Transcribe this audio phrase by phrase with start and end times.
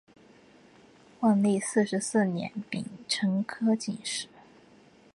[1.19, 4.27] 万历四十四年丙辰科进士。